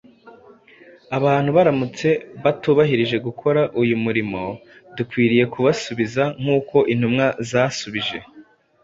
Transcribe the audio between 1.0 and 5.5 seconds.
Abantu baramutse batubujije gukora uyu murimo, dukwiye